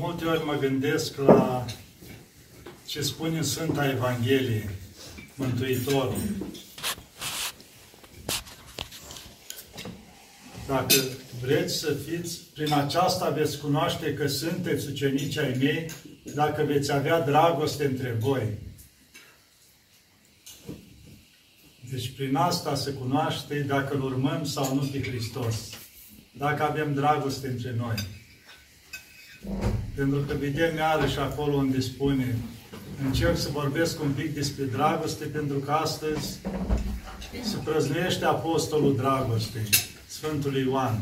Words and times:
multe 0.00 0.24
ori 0.24 0.44
mă 0.44 0.56
gândesc 0.60 1.16
la 1.16 1.64
ce 2.86 3.02
spune 3.02 3.36
în 3.36 3.42
Sfânta 3.42 3.90
Evanghelie, 3.90 4.70
Mântuitorul. 5.34 6.20
Dacă 10.66 10.94
vreți 11.42 11.74
să 11.74 11.92
fiți, 11.92 12.38
prin 12.54 12.72
aceasta 12.72 13.30
veți 13.30 13.58
cunoaște 13.58 14.14
că 14.14 14.26
sunteți 14.26 14.88
ucenici 14.88 15.38
ai 15.38 15.56
mei, 15.58 15.90
dacă 16.34 16.62
veți 16.62 16.92
avea 16.92 17.20
dragoste 17.20 17.84
între 17.84 18.16
voi. 18.18 18.58
Deci 21.90 22.10
prin 22.16 22.36
asta 22.36 22.74
se 22.74 22.92
cunoaște 22.92 23.60
dacă 23.60 23.94
îl 23.94 24.02
urmăm 24.02 24.44
sau 24.44 24.74
nu 24.74 24.88
pe 24.92 25.02
Hristos. 25.02 25.54
Dacă 26.32 26.62
avem 26.62 26.94
dragoste 26.94 27.48
între 27.48 27.74
noi. 27.76 27.94
Pentru 29.94 30.18
că 30.18 30.34
vedem 30.38 30.76
iarăși 30.76 31.18
acolo 31.18 31.54
unde 31.54 31.80
spune 31.80 32.36
încerc 33.04 33.36
să 33.36 33.48
vorbesc 33.52 34.02
un 34.02 34.10
pic 34.10 34.34
despre 34.34 34.64
dragoste, 34.64 35.24
pentru 35.24 35.58
că 35.58 35.70
astăzi 35.70 36.38
se 37.42 37.56
prăznuiește 37.64 38.24
Apostolul 38.24 38.96
Dragostei, 38.96 39.68
Sfântul 40.06 40.56
Ioan. 40.56 41.00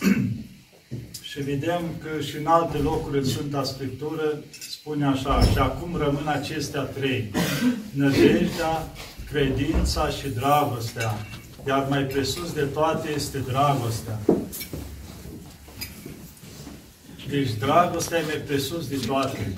și 1.36 1.42
vedem 1.42 1.82
că 2.02 2.20
și 2.20 2.36
în 2.36 2.46
alte 2.46 2.76
locuri 2.76 3.18
în 3.18 3.24
Sfânta 3.24 3.62
Scriptură 3.62 4.42
spune 4.70 5.06
așa, 5.06 5.42
și 5.42 5.58
acum 5.58 5.96
rămân 5.96 6.26
acestea 6.26 6.80
trei, 6.80 7.30
nădejdea, 7.90 8.94
credința 9.30 10.08
și 10.08 10.28
dragostea, 10.28 11.26
iar 11.66 11.86
mai 11.90 12.02
presus 12.02 12.52
de 12.52 12.62
toate 12.62 13.08
este 13.14 13.38
dragostea. 13.38 14.20
Deci 17.28 17.50
dragostea 17.58 18.18
e 18.18 18.24
mai 18.24 18.42
presus 18.46 18.88
de 18.88 18.96
toate. 19.06 19.54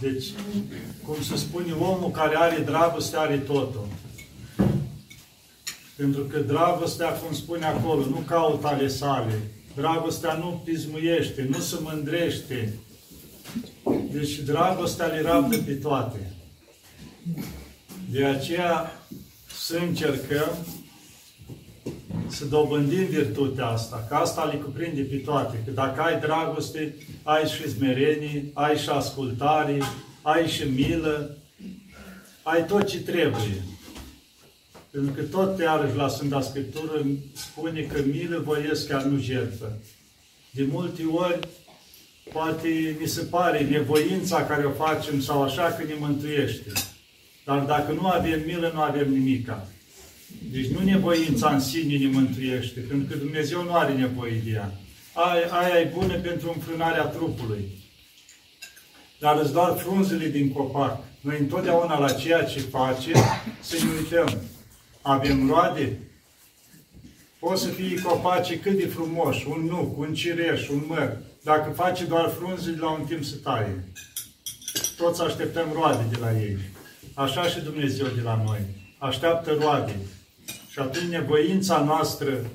Deci, 0.00 0.24
cum 1.04 1.22
se 1.22 1.36
spune, 1.36 1.72
omul 1.72 2.10
care 2.10 2.36
are 2.36 2.58
dragoste 2.58 3.16
are 3.16 3.36
totul. 3.36 3.86
Pentru 5.96 6.22
că 6.22 6.38
dragostea, 6.38 7.08
cum 7.08 7.34
spune 7.34 7.64
acolo, 7.64 8.04
nu 8.04 8.22
caută 8.26 8.66
ale 8.66 8.88
sale. 8.88 9.40
Dragostea 9.76 10.34
nu 10.34 10.62
pismuiește, 10.64 11.48
nu 11.50 11.58
se 11.58 11.76
mândrește. 11.80 12.74
Deci 14.10 14.38
dragostea 14.38 15.06
le 15.06 15.20
rabdă 15.22 15.56
pe 15.56 15.72
toate. 15.72 16.32
De 18.10 18.24
aceea 18.24 18.92
să 19.52 19.76
încercăm 19.76 20.66
să 22.30 22.44
dobândim 22.44 23.04
virtutea 23.04 23.66
asta, 23.66 24.06
că 24.08 24.14
asta 24.14 24.44
le 24.44 24.58
cuprinde 24.58 25.02
pe 25.02 25.16
toate. 25.16 25.62
Că 25.64 25.70
dacă 25.70 26.00
ai 26.00 26.20
dragoste, 26.20 26.94
ai 27.22 27.48
și 27.48 27.70
smerenie, 27.70 28.50
ai 28.52 28.76
și 28.76 28.88
ascultare, 28.88 29.78
ai 30.22 30.48
și 30.48 30.62
milă, 30.62 31.36
ai 32.42 32.66
tot 32.66 32.86
ce 32.86 33.00
trebuie. 33.00 33.64
Pentru 34.90 35.12
că 35.12 35.22
tot 35.22 35.58
iarăși 35.58 35.96
la 35.96 36.08
Sfânta 36.08 36.40
Scriptură 36.40 37.06
spune 37.32 37.80
că 37.80 38.02
milă 38.12 38.42
voiesc 38.44 38.88
chiar 38.88 39.02
nu 39.02 39.18
jertfă. 39.18 39.78
De 40.50 40.66
multe 40.70 41.02
ori, 41.04 41.38
poate 42.32 42.96
mi 43.00 43.06
se 43.06 43.22
pare 43.22 43.60
nevoința 43.60 44.44
care 44.46 44.64
o 44.64 44.70
facem 44.70 45.20
sau 45.20 45.42
așa 45.42 45.62
că 45.62 45.84
ne 45.84 45.94
mântuiește. 45.98 46.72
Dar 47.44 47.58
dacă 47.58 47.92
nu 47.92 48.06
avem 48.06 48.42
milă, 48.46 48.70
nu 48.74 48.80
avem 48.80 49.12
nimica. 49.12 49.68
Deci 50.42 50.66
nu 50.66 50.84
nevoința 50.84 51.50
în 51.50 51.60
sine 51.60 51.96
ne 51.96 52.06
mântuiește, 52.06 52.80
pentru 52.80 53.06
că 53.10 53.18
Dumnezeu 53.18 53.62
nu 53.62 53.74
are 53.74 53.92
nevoie 53.92 54.40
de 54.44 54.50
ea. 54.50 54.72
Aia, 55.12 55.46
aia 55.50 55.80
e 55.80 55.92
bună 55.94 56.14
pentru 56.14 56.52
înfrânarea 56.54 57.04
trupului. 57.04 57.64
Dar 59.18 59.40
îți 59.40 59.52
doar 59.52 59.76
frunzele 59.76 60.28
din 60.28 60.52
copac. 60.52 61.04
Noi 61.20 61.36
întotdeauna 61.38 61.98
la 61.98 62.12
ceea 62.12 62.44
ce 62.44 62.60
face 62.60 63.12
să 63.60 63.76
ne 63.84 63.90
uităm. 63.98 64.40
Avem 65.02 65.48
roade? 65.48 65.98
Pot 67.38 67.58
să 67.58 67.68
fie 67.68 68.00
copaci 68.00 68.60
cât 68.60 68.76
de 68.76 68.86
frumoși, 68.86 69.46
un 69.48 69.64
nuc, 69.64 69.98
un 69.98 70.14
cireș, 70.14 70.68
un 70.68 70.82
măr. 70.86 71.16
Dacă 71.42 71.70
face 71.70 72.04
doar 72.04 72.28
frunzele, 72.28 72.76
la 72.80 72.90
un 72.90 73.04
timp 73.04 73.24
să 73.24 73.36
taie. 73.36 73.84
Toți 74.96 75.22
așteptăm 75.22 75.68
roade 75.72 76.04
de 76.10 76.16
la 76.20 76.40
ei. 76.40 76.56
Așa 77.14 77.46
și 77.46 77.60
Dumnezeu 77.60 78.06
de 78.06 78.20
la 78.20 78.42
noi. 78.46 78.60
Așteaptă 78.98 79.56
roade. 79.60 79.96
Și 80.70 80.78
atunci 80.78 81.10
nevoința 81.10 81.84
noastră 81.84 82.50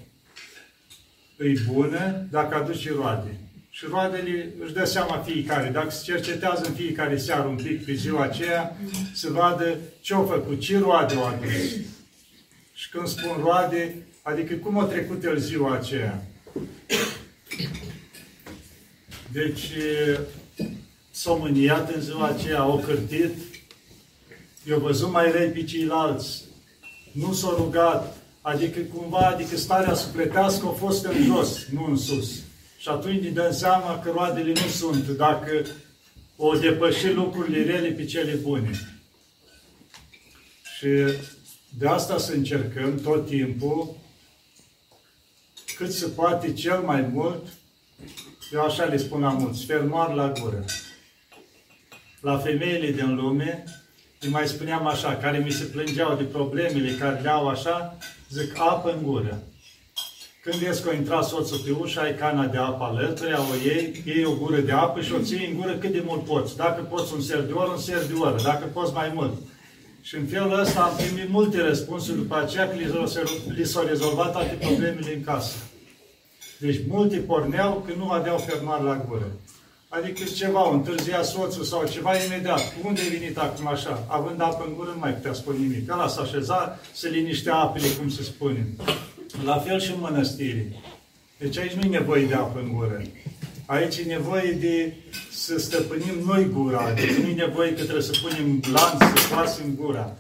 e 1.37 1.53
bună 1.71 2.27
dacă 2.31 2.55
aduce 2.55 2.91
roade. 2.93 3.39
Și 3.69 3.85
roadele 3.89 4.49
își 4.59 4.73
dă 4.73 4.85
seama 4.85 5.17
fiecare. 5.17 5.69
Dacă 5.69 5.89
se 5.89 6.03
cercetează 6.03 6.63
în 6.67 6.73
fiecare 6.73 7.17
seară 7.17 7.47
un 7.47 7.55
pic 7.55 7.85
pe 7.85 7.93
ziua 7.93 8.23
aceea, 8.23 8.77
se 9.13 9.29
vadă 9.31 9.77
ce 10.01 10.13
au 10.13 10.25
făcut, 10.25 10.59
ce 10.59 10.77
roade 10.77 11.15
au 11.15 11.25
adus. 11.25 11.71
Și 12.73 12.89
când 12.89 13.07
spun 13.07 13.37
roade, 13.41 13.95
adică 14.21 14.53
cum 14.53 14.77
a 14.77 14.83
trecut 14.83 15.23
el 15.23 15.37
ziua 15.37 15.73
aceea. 15.73 16.23
Deci, 19.31 19.71
s-au 21.11 21.39
mâniat 21.39 21.93
în 21.93 22.01
ziua 22.01 22.27
aceea, 22.27 22.59
au 22.59 22.83
cârtit, 22.85 23.37
i-au 24.67 24.79
văzut 24.79 25.11
mai 25.11 25.31
răi 25.31 25.49
pe 25.49 25.63
ceilalți, 25.63 26.44
nu 27.15 27.33
s-a 27.33 27.53
rugat, 27.57 28.17
adică 28.41 28.79
cumva, 28.79 29.27
adică 29.27 29.55
starea 29.55 29.93
sufletească 29.93 30.65
a 30.67 30.69
fost 30.69 31.05
în 31.05 31.23
jos, 31.23 31.67
nu 31.71 31.85
în 31.89 31.97
sus. 31.97 32.31
Și 32.77 32.89
atunci 32.89 33.23
ne 33.23 33.29
dăm 33.29 33.51
seama 33.51 33.99
că 33.99 34.11
roadele 34.11 34.51
nu 34.51 34.67
sunt, 34.67 35.07
dacă 35.07 35.65
o 36.35 36.57
depăși 36.57 37.11
lucrurile 37.11 37.63
rele 37.63 37.89
pe 37.89 38.05
cele 38.05 38.33
bune. 38.33 38.69
Și 40.77 40.87
de 41.77 41.87
asta 41.87 42.17
să 42.17 42.33
încercăm 42.33 42.99
tot 42.99 43.27
timpul, 43.27 43.97
cât 45.77 45.91
se 45.93 46.07
poate 46.07 46.53
cel 46.53 46.79
mai 46.79 47.01
mult, 47.01 47.47
eu 48.51 48.61
așa 48.61 48.83
le 48.83 48.97
spun 48.97 49.21
la 49.21 49.29
mulți, 49.29 49.65
fermoar 49.65 50.13
la 50.13 50.31
gură. 50.39 50.65
La 52.21 52.37
femeile 52.37 52.91
din 52.91 53.15
lume, 53.15 53.63
îi 54.25 54.31
mai 54.31 54.47
spuneam 54.47 54.87
așa, 54.87 55.15
care 55.15 55.37
mi 55.37 55.51
se 55.51 55.63
plângeau 55.63 56.15
de 56.15 56.23
problemele 56.23 56.91
care 56.99 57.19
le 57.19 57.29
au 57.29 57.47
așa, 57.47 57.97
zic 58.29 58.59
apă 58.59 58.91
în 58.91 59.03
gură. 59.03 59.43
Când 60.43 60.55
vezi 60.55 60.83
că 60.83 60.89
a 60.89 60.93
intrat 60.93 61.23
soțul 61.23 61.57
pe 61.57 61.71
ușă, 61.71 61.99
ai 61.99 62.15
cana 62.15 62.45
de 62.45 62.57
apă 62.57 62.83
alături, 62.83 63.33
o 63.33 63.55
iei, 63.65 64.03
iei 64.05 64.25
o 64.25 64.35
gură 64.35 64.59
de 64.59 64.71
apă 64.71 65.01
și 65.01 65.13
o 65.13 65.21
ții 65.21 65.47
în 65.47 65.59
gură 65.59 65.73
cât 65.73 65.91
de 65.91 66.03
mult 66.05 66.23
poți. 66.23 66.55
Dacă 66.55 66.81
poți 66.81 67.13
un 67.13 67.21
ser 67.21 67.39
de 67.39 67.51
oră, 67.51 67.69
un 67.69 67.77
ser 67.77 68.05
de 68.05 68.13
oră. 68.13 68.35
Dacă 68.43 68.65
poți 68.73 68.93
mai 68.93 69.11
mult. 69.13 69.33
Și 70.01 70.15
în 70.15 70.25
felul 70.25 70.59
ăsta 70.59 70.81
am 70.81 70.95
primit 70.95 71.29
multe 71.29 71.61
răspunsuri 71.61 72.17
după 72.17 72.35
aceea 72.35 72.69
că 72.69 72.75
li 73.55 73.65
s-au 73.65 73.85
rezolvat 73.85 74.31
toate 74.31 74.53
problemele 74.53 75.13
în 75.13 75.23
casă. 75.23 75.55
Deci 76.59 76.79
multe 76.87 77.17
porneau 77.17 77.83
că 77.85 77.93
nu 77.97 78.09
aveau 78.09 78.37
fermar 78.37 78.81
la 78.81 79.05
gură. 79.07 79.31
Adică 79.97 80.23
ceva, 80.23 80.69
întârzia 80.71 81.21
soțul 81.23 81.63
sau 81.63 81.87
ceva 81.87 82.11
imediat. 82.17 82.73
Unde 82.83 83.01
ai 83.01 83.09
venit 83.09 83.37
acum 83.37 83.67
așa? 83.67 84.05
Având 84.07 84.41
apă 84.41 84.63
în 84.67 84.73
gură, 84.75 84.89
nu 84.93 84.99
mai 84.99 85.13
putea 85.13 85.33
spune 85.33 85.57
nimic. 85.57 85.91
Ăla 85.91 86.07
s-a 86.07 86.21
așezat, 86.21 86.85
se 86.93 87.09
liniștea 87.09 87.55
apele, 87.55 87.87
cum 87.87 88.09
se 88.09 88.23
spune. 88.23 88.67
La 89.43 89.57
fel 89.57 89.79
și 89.79 89.91
în 89.91 89.99
mănăstire. 89.99 90.83
Deci 91.37 91.57
aici 91.57 91.71
nu 91.71 91.81
e 91.81 91.97
nevoie 91.97 92.25
de 92.25 92.33
apă 92.33 92.59
în 92.59 92.73
gură. 92.73 93.01
Aici 93.65 93.97
e 93.97 94.03
nevoie 94.03 94.51
de 94.51 94.93
să 95.31 95.59
stăpânim 95.59 96.15
noi 96.25 96.49
gura. 96.53 96.93
Deci 96.93 97.11
nu 97.11 97.29
e 97.29 97.33
nevoie 97.33 97.73
că 97.73 97.81
trebuie 97.83 98.03
să 98.03 98.19
punem 98.21 98.63
lanț, 98.73 99.17
să 99.17 99.23
scoatem 99.27 99.75
gura. 99.75 100.17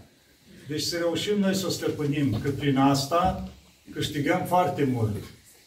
Deci 0.67 0.81
să 0.81 0.97
reușim 0.97 1.39
noi 1.39 1.55
să 1.55 1.65
o 1.65 1.69
stăpânim, 1.69 2.39
că 2.43 2.49
prin 2.49 2.77
asta 2.77 3.49
câștigăm 3.93 4.45
foarte 4.47 4.89
mult. 4.91 5.15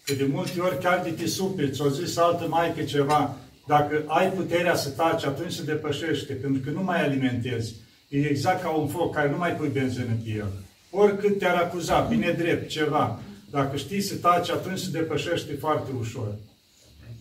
Că 0.04 0.14
de 0.14 0.28
multe 0.32 0.60
ori 0.60 0.78
chiar 0.78 1.00
de 1.04 1.10
te 1.10 1.26
superi, 1.26 1.70
ți-o 1.70 1.88
zis 1.88 2.16
altă 2.16 2.46
maică 2.48 2.82
ceva, 2.82 3.36
dacă 3.68 4.04
ai 4.06 4.30
puterea 4.32 4.74
să 4.74 4.88
taci, 4.88 5.24
atunci 5.24 5.52
se 5.52 5.62
depășește, 5.62 6.32
pentru 6.32 6.62
că 6.64 6.70
nu 6.70 6.82
mai 6.82 7.04
alimentezi. 7.04 7.74
E 8.08 8.28
exact 8.28 8.62
ca 8.62 8.70
un 8.70 8.88
foc 8.88 9.14
care 9.14 9.30
nu 9.30 9.36
mai 9.36 9.52
pui 9.52 9.68
benzină 9.68 10.16
pe 10.24 10.30
el. 10.30 10.52
Oricât 10.90 11.38
te-ar 11.38 11.54
acuza, 11.54 12.00
bine 12.00 12.30
drept, 12.30 12.68
ceva, 12.68 13.22
dacă 13.50 13.76
știi 13.76 14.00
să 14.00 14.14
taci, 14.14 14.50
atunci 14.50 14.78
se 14.78 14.90
depășește 14.90 15.52
foarte 15.52 15.90
ușor. 15.98 16.34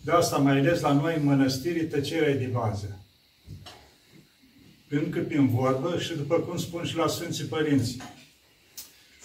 De 0.01 0.11
asta, 0.11 0.37
mai 0.37 0.57
ales 0.57 0.79
la 0.79 0.93
noi 0.93 1.15
în 1.17 1.25
mănăstiri, 1.25 1.85
tăcerea 1.85 2.29
e 2.29 2.33
de 2.33 2.49
bază. 2.53 2.99
Pentru 4.87 5.09
că 5.09 5.19
prin 5.19 5.47
vorbă 5.47 5.97
și 5.99 6.15
după 6.15 6.35
cum 6.35 6.57
spun 6.57 6.83
și 6.83 6.95
la 6.95 7.07
Sfinții 7.07 7.45
Părinți, 7.45 7.97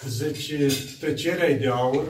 zice, 0.09 0.69
tăcerea 1.01 1.49
e 1.49 1.59
de 1.59 1.69
aur, 1.69 2.07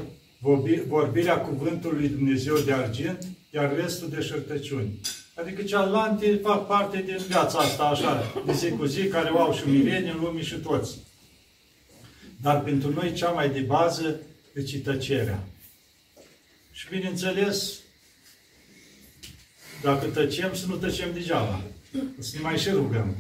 vorbirea 0.89 1.41
cuvântului 1.41 2.09
Dumnezeu 2.09 2.57
de 2.59 2.73
argint, 2.73 3.27
iar 3.55 3.77
restul 3.77 4.09
de 4.09 4.23
șertăciuni. 4.23 5.01
Adică 5.35 5.63
cealaltă 5.63 6.37
fac 6.43 6.67
parte 6.67 7.03
din 7.07 7.19
viața 7.29 7.59
asta 7.59 7.83
așa, 7.83 8.43
de 8.47 8.53
zi 8.53 8.71
cu 8.71 8.85
zi, 8.85 9.07
care 9.07 9.31
o 9.31 9.41
au 9.41 9.55
și 9.55 9.69
mileni 9.69 10.11
în 10.11 10.21
lume 10.21 10.43
și 10.43 10.55
toți. 10.55 10.99
Dar 12.43 12.63
pentru 12.63 12.93
noi 12.93 13.13
cea 13.13 13.29
mai 13.29 13.51
de 13.51 13.61
bază 13.61 14.21
e 14.55 14.79
tăcerea. 14.79 15.45
Și 16.73 16.87
bineînțeles, 16.91 17.81
Dacă 19.83 20.07
tăcem, 20.07 20.55
să 20.55 20.67
nu 20.67 20.75
tăcem 20.75 21.13
degeaba. 21.13 21.61
Să 22.19 22.31
ne 22.35 22.41
mai 22.43 22.59
și 22.59 22.71
rugăm. 22.71 23.17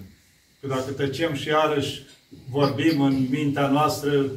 Că 0.60 0.66
dacă 0.66 0.90
tăcem 0.90 1.34
și 1.34 1.48
iarăși 1.48 2.02
vorbim 2.50 3.00
în 3.00 3.26
mintea 3.30 3.68
noastră, 3.68 4.30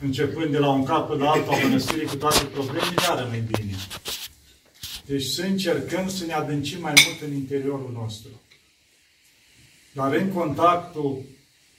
începând 0.00 0.50
de 0.50 0.58
la 0.58 0.70
un 0.70 0.84
capăt 0.84 1.18
la 1.18 1.30
altul 1.30 1.52
a 1.52 1.56
mănăstirii 1.62 2.06
cu 2.06 2.16
toate 2.16 2.44
problemele, 2.44 2.94
iară 3.02 3.26
mai 3.28 3.40
bine. 3.40 3.74
Deci 5.12 5.24
să 5.24 5.42
încercăm 5.42 6.08
să 6.08 6.24
ne 6.24 6.32
adâncim 6.32 6.80
mai 6.80 6.92
mult 7.06 7.30
în 7.30 7.36
interiorul 7.36 7.90
nostru. 7.94 8.28
Dar 9.92 10.14
în 10.14 10.28
contactul 10.28 11.22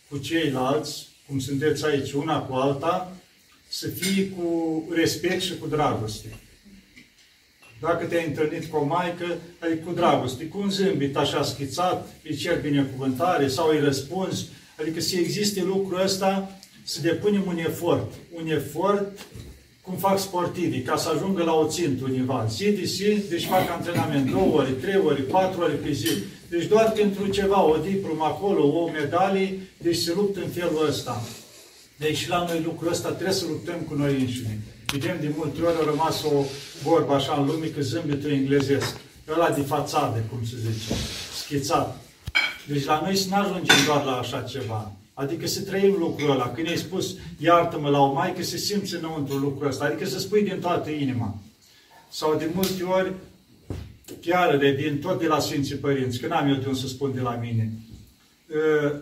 cu 0.10 0.18
ceilalți, 0.18 1.08
cum 1.28 1.40
sunteți 1.40 1.86
aici 1.86 2.12
una 2.12 2.42
cu 2.42 2.54
alta, 2.54 3.18
să 3.68 3.88
fie 3.88 4.30
cu 4.30 4.84
respect 4.92 5.42
și 5.42 5.58
cu 5.58 5.68
dragoste. 5.68 6.38
Dacă 7.82 8.06
te-ai 8.06 8.28
întâlnit 8.28 8.66
cu 8.66 8.78
o 8.78 8.84
maică, 8.84 9.38
ai 9.60 9.80
cu 9.86 9.92
dragoste, 9.92 10.46
cu 10.46 10.60
un 10.60 10.70
zâmbit 10.70 11.16
așa 11.16 11.44
schițat, 11.44 12.08
îi 12.24 12.36
cer 12.36 12.62
binecuvântare 12.62 13.48
sau 13.48 13.70
îi 13.70 13.80
răspunzi. 13.80 14.48
Adică 14.80 15.00
să 15.00 15.16
existe 15.16 15.64
lucrul 15.64 16.02
ăsta, 16.02 16.60
să 16.84 17.02
depunem 17.02 17.44
un 17.48 17.58
efort. 17.58 18.14
Un 18.34 18.48
efort 18.48 19.20
cum 19.86 19.96
fac 19.96 20.20
sportivii, 20.20 20.82
ca 20.82 20.98
să 20.98 21.10
ajungă 21.10 21.44
la 21.44 21.54
o 21.54 21.68
țintă 21.68 22.04
univa. 22.04 22.46
Zi 22.50 22.72
de 22.72 22.84
zi, 22.84 23.22
deci 23.30 23.46
fac 23.46 23.70
antrenament 23.70 24.32
două 24.32 24.56
ori, 24.56 24.72
trei 24.72 25.02
ori, 25.06 25.22
patru 25.22 25.62
ori 25.62 25.76
pe 25.76 25.92
zi. 25.92 26.10
Deci 26.50 26.66
doar 26.66 26.92
pentru 26.92 27.28
ceva, 27.28 27.64
o 27.64 27.78
diplomă 27.78 28.24
acolo, 28.24 28.68
o 28.68 28.90
medalie, 28.92 29.60
deci 29.78 29.96
se 29.96 30.14
luptă 30.16 30.40
în 30.40 30.50
felul 30.50 30.88
ăsta. 30.88 31.22
Deci 31.98 32.28
la 32.28 32.46
noi 32.48 32.62
lucrul 32.64 32.92
ăsta 32.92 33.10
trebuie 33.10 33.36
să 33.36 33.46
luptăm 33.48 33.80
cu 33.88 33.94
noi 33.94 34.20
înșine. 34.20 34.60
Vedem 34.86 35.18
de 35.22 35.34
multe 35.38 35.62
ori 35.62 35.78
a 35.82 35.86
rămas 35.86 36.24
o 36.24 36.44
vorbă 36.84 37.14
așa 37.14 37.34
în 37.40 37.46
lume 37.46 37.66
că 37.66 37.82
zâmbetul 37.82 38.32
englezesc. 38.32 38.96
Ăla 39.30 39.50
de 39.50 39.62
fațade, 39.62 40.24
cum 40.30 40.46
se 40.46 40.56
zice, 40.72 40.94
schițat. 41.44 41.98
Deci 42.68 42.86
la 42.86 43.02
noi 43.04 43.16
să 43.16 43.28
nu 43.30 43.36
ajungem 43.36 43.76
doar 43.86 44.04
la 44.04 44.12
așa 44.12 44.42
ceva. 44.42 44.92
Adică 45.14 45.48
să 45.48 45.62
trăim 45.62 45.96
lucrul 46.00 46.32
ăla. 46.32 46.50
Când 46.50 46.68
ai 46.68 46.78
spus, 46.78 47.16
iartă-mă 47.38 47.90
la 47.90 48.00
o 48.00 48.14
maică, 48.14 48.44
se 48.44 48.58
simți 48.58 48.96
înăuntru 48.96 49.38
lucrul 49.38 49.68
ăsta. 49.68 49.86
Adică 49.86 50.06
să 50.06 50.20
spui 50.20 50.44
din 50.44 50.60
toată 50.60 50.90
inima. 50.90 51.38
Sau 52.10 52.36
de 52.36 52.50
multe 52.54 52.84
ori, 52.84 53.14
chiar 54.22 54.58
revin 54.58 55.00
tot 55.00 55.20
de 55.20 55.28
la 55.28 55.40
Sfinții 55.40 55.76
Părinți, 55.76 56.20
că 56.20 56.28
n-am 56.28 56.48
eu 56.48 56.56
de 56.56 56.68
unde 56.68 56.80
să 56.80 56.88
spun 56.88 57.14
de 57.14 57.22
la 57.22 57.36
mine. 57.42 57.72
Ă, 58.86 58.96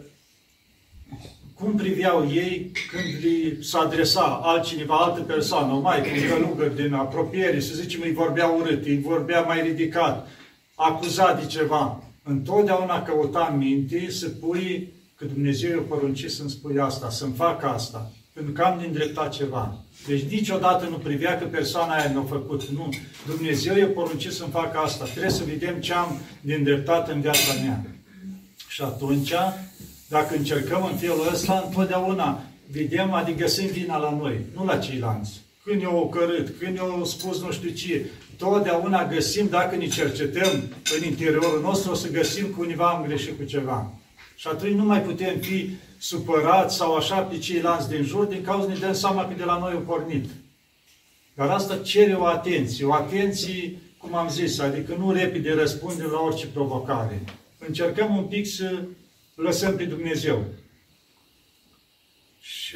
cum 1.54 1.75
priveau 1.75 2.31
ei 2.31 2.72
când 2.92 3.24
li 3.24 3.57
s-a 3.64 3.80
adresa 3.80 4.40
altcineva, 4.44 4.96
altă 4.96 5.22
persoană, 5.22 5.74
o 5.74 5.80
maică, 5.80 6.10
un 6.10 6.30
călugăr 6.30 6.68
din 6.68 6.94
apropiere, 6.94 7.60
să 7.60 7.74
zicem, 7.74 8.02
îi 8.04 8.14
vorbea 8.14 8.48
urât, 8.48 8.86
îi 8.86 9.00
vorbea 9.00 9.42
mai 9.42 9.62
ridicat, 9.62 10.28
acuzat 10.75 11.42
de 11.42 11.46
ceva. 11.46 12.04
Întotdeauna 12.24 13.04
căuta 13.04 13.50
în 13.52 13.57
minte 13.57 14.10
să 14.10 14.30
pui 14.30 14.94
că 15.21 15.27
Dumnezeu 15.33 15.69
i-a 15.69 15.85
poruncit 15.88 16.31
să-mi 16.31 16.50
spui 16.50 16.79
asta, 16.79 17.09
să-mi 17.09 17.33
fac 17.33 17.63
asta, 17.63 18.12
pentru 18.33 18.53
că 18.53 18.62
am 18.62 18.79
din 18.79 18.91
dreptat 18.91 19.31
ceva. 19.31 19.77
Deci 20.07 20.21
niciodată 20.21 20.88
nu 20.88 20.95
privea 20.95 21.38
că 21.38 21.45
persoana 21.45 21.94
aia 21.94 22.12
mi-a 22.12 22.25
făcut. 22.29 22.63
Nu. 22.63 22.89
Dumnezeu 23.27 23.75
i-a 23.75 23.88
poruncit 23.88 24.31
să-mi 24.31 24.51
fac 24.51 24.75
asta. 24.75 25.06
Trebuie 25.06 25.31
să 25.31 25.44
vedem 25.44 25.75
ce 25.79 25.94
am 25.94 26.18
din 26.41 26.63
dreptat 26.63 27.09
în 27.09 27.21
viața 27.21 27.53
mea. 27.63 27.85
Și 28.68 28.81
atunci, 28.81 29.33
dacă 30.07 30.35
încercăm 30.35 30.83
în 30.91 30.97
felul 30.97 31.27
ăsta, 31.31 31.63
întotdeauna 31.65 32.44
vedem, 32.71 33.13
adică 33.13 33.39
găsim 33.41 33.68
vina 33.68 33.97
la 33.97 34.18
noi, 34.21 34.39
nu 34.56 34.65
la 34.65 34.77
ceilalți. 34.77 35.41
Când 35.63 35.81
eu 35.81 35.97
o 35.97 36.07
cărât, 36.07 36.53
când 36.59 36.77
eu 36.77 37.00
o 37.01 37.03
spus 37.03 37.41
nu 37.41 37.51
știu 37.51 37.69
ce, 37.69 38.06
totdeauna 38.38 39.07
găsim, 39.07 39.47
dacă 39.50 39.75
ne 39.75 39.88
cercetăm 39.88 40.51
în 40.97 41.07
interiorul 41.07 41.62
nostru, 41.62 41.91
o 41.91 41.95
să 41.95 42.12
găsim 42.12 42.45
că 42.45 42.56
univa 42.59 42.89
am 42.89 43.03
greșit 43.06 43.38
cu 43.38 43.44
ceva. 43.44 44.00
Și 44.42 44.48
atunci 44.48 44.74
nu 44.74 44.84
mai 44.84 45.02
putem 45.02 45.40
fi 45.40 45.70
supărați 45.98 46.76
sau 46.76 46.96
așa 46.96 47.22
pe 47.22 47.38
ceilalți 47.38 47.90
din 47.90 48.04
jur, 48.04 48.26
din 48.26 48.44
cauza 48.44 48.68
ne 48.68 48.76
dăm 48.80 48.94
seama 48.94 49.28
că 49.28 49.34
de 49.34 49.44
la 49.44 49.58
noi 49.58 49.74
au 49.74 49.80
pornit. 49.80 50.30
Dar 51.34 51.50
asta 51.50 51.78
cere 51.78 52.14
o 52.14 52.26
atenție, 52.26 52.86
o 52.86 52.94
atenție, 52.94 53.78
cum 53.98 54.16
am 54.16 54.30
zis, 54.30 54.60
adică 54.60 54.96
nu 54.96 55.12
repede 55.12 55.54
răspundem 55.54 56.06
la 56.06 56.20
orice 56.20 56.48
provocare. 56.48 57.24
Încercăm 57.58 58.18
un 58.18 58.24
pic 58.24 58.48
să 58.48 58.84
lăsăm 59.36 59.76
pe 59.76 59.84
Dumnezeu. 59.84 60.46
Și 62.40 62.76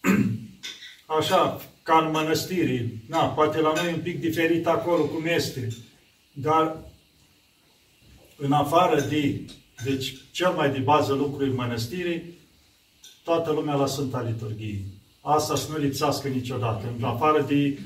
așa, 1.18 1.60
ca 1.82 1.98
în 1.98 2.10
mănăstiri, 2.10 2.88
na, 3.08 3.26
poate 3.26 3.60
la 3.60 3.72
noi 3.82 3.92
un 3.92 4.00
pic 4.00 4.20
diferit 4.20 4.66
acolo 4.66 5.04
cum 5.04 5.24
este, 5.26 5.68
dar 6.32 6.76
în 8.36 8.52
afară 8.52 9.00
de 9.00 9.40
deci, 9.84 10.16
cel 10.30 10.50
mai 10.50 10.70
de 10.70 10.78
bază 10.78 11.12
lucru 11.12 11.44
în 11.44 11.54
mănăstirii, 11.54 12.38
toată 13.24 13.52
lumea 13.52 13.74
la 13.74 13.86
Sfânta 13.86 14.22
Liturghie. 14.22 14.84
Asta 15.20 15.56
să 15.56 15.70
nu 15.70 15.78
lipsească 15.78 16.28
niciodată. 16.28 16.94
În 16.98 17.04
afară 17.04 17.44
de 17.48 17.78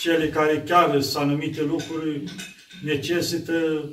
cele 0.00 0.28
care 0.28 0.62
chiar 0.62 1.00
sunt 1.00 1.22
anumite 1.22 1.62
lucruri 1.62 2.22
necesită 2.84 3.84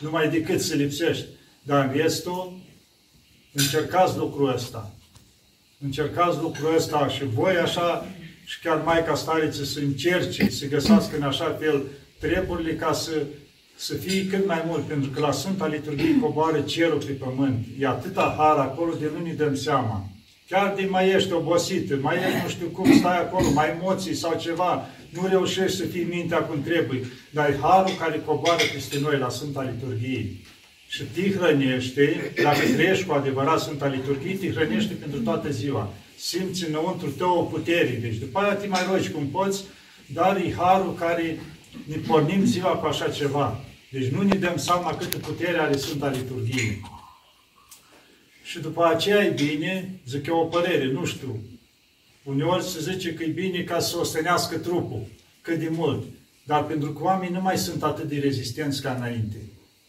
numai 0.00 0.30
decât 0.30 0.60
să 0.60 0.74
lipsești. 0.74 1.24
Dar 1.62 1.84
în 1.84 1.96
restul, 1.96 2.58
încercați 3.52 4.16
lucrul 4.16 4.52
ăsta. 4.52 4.94
Încercați 5.78 6.38
lucrul 6.40 6.74
ăsta 6.74 7.08
și 7.08 7.24
voi 7.24 7.56
așa, 7.56 8.06
și 8.44 8.60
chiar 8.60 8.82
Maica 8.82 9.14
Stariță 9.14 9.64
să 9.64 9.78
încerce, 9.78 10.50
să 10.50 10.66
găsească 10.66 11.16
în 11.16 11.22
așa 11.22 11.56
fel 11.60 11.86
treburile 12.18 12.74
ca 12.74 12.92
să 12.92 13.12
să 13.80 13.94
fie 13.94 14.26
cât 14.26 14.46
mai 14.46 14.62
mult, 14.66 14.84
pentru 14.86 15.10
că 15.10 15.20
la 15.20 15.32
Sfânta 15.32 15.66
Liturghie 15.66 16.18
coboară 16.20 16.60
cerul 16.60 17.02
pe 17.06 17.12
pământ. 17.12 17.66
E 17.78 17.86
atâta 17.86 18.34
har 18.38 18.56
acolo 18.56 18.92
de 19.00 19.10
nu 19.16 19.24
ne 19.24 19.32
dăm 19.32 19.54
seama. 19.54 20.08
Chiar 20.48 20.74
de 20.76 20.86
mai 20.90 21.10
ești 21.10 21.32
obosit, 21.32 22.02
mai 22.02 22.16
ești 22.16 22.42
nu 22.42 22.48
știu 22.48 22.66
cum, 22.66 22.92
stai 22.98 23.18
acolo, 23.18 23.50
mai 23.50 23.68
emoții 23.80 24.14
sau 24.14 24.38
ceva, 24.38 24.86
nu 25.10 25.26
reușești 25.28 25.76
să 25.76 25.84
fii 25.84 26.06
mintea 26.10 26.38
cum 26.38 26.62
trebuie, 26.62 27.00
dar 27.30 27.48
e 27.48 27.58
harul 27.60 27.96
care 27.98 28.22
coboară 28.24 28.62
peste 28.72 28.98
noi 28.98 29.18
la 29.18 29.28
Sfânta 29.28 29.62
Liturghie. 29.72 30.26
Și 30.88 31.02
te 31.02 31.30
hrănește, 31.30 32.32
dacă 32.42 32.60
trăiești 32.74 33.04
cu 33.04 33.12
adevărat 33.12 33.60
Sfânta 33.60 33.86
Liturghie, 33.86 34.36
te 34.36 34.50
hrănește 34.50 34.94
pentru 34.94 35.20
toată 35.20 35.50
ziua. 35.50 35.92
Simți 36.16 36.68
înăuntru 36.68 37.10
tău 37.10 37.38
o 37.38 37.42
putere. 37.42 37.98
Deci 38.02 38.16
după 38.16 38.38
aia 38.38 38.54
te 38.54 38.66
mai 38.66 38.86
rogi 38.90 39.10
cum 39.10 39.26
poți, 39.26 39.64
dar 40.06 40.36
e 40.36 40.54
harul 40.56 40.94
care 40.94 41.38
ne 41.84 41.96
pornim 41.96 42.44
ziua 42.44 42.68
cu 42.68 42.86
așa 42.86 43.08
ceva. 43.08 43.64
Deci 43.90 44.08
nu 44.08 44.22
ne 44.22 44.34
dăm 44.34 44.56
seama 44.56 44.96
câtă 44.96 45.16
putere 45.16 45.58
are 45.58 45.76
Sfânta 45.76 46.08
Liturghie. 46.08 46.80
Și 48.42 48.58
după 48.58 48.86
aceea 48.86 49.24
e 49.24 49.30
bine, 49.30 50.00
zic 50.06 50.26
eu 50.26 50.38
o 50.38 50.44
părere, 50.44 50.92
nu 50.92 51.04
știu, 51.04 51.40
uneori 52.22 52.64
se 52.64 52.80
zice 52.80 53.14
că 53.14 53.22
e 53.22 53.26
bine 53.26 53.62
ca 53.62 53.78
să 53.78 53.98
ostenească 53.98 54.58
trupul, 54.58 55.06
cât 55.42 55.58
de 55.58 55.68
mult. 55.68 56.04
Dar 56.44 56.64
pentru 56.64 56.92
că 56.92 57.02
oamenii 57.02 57.34
nu 57.34 57.40
mai 57.40 57.58
sunt 57.58 57.82
atât 57.82 58.08
de 58.08 58.18
rezistenți 58.18 58.82
ca 58.82 58.94
înainte. 58.94 59.36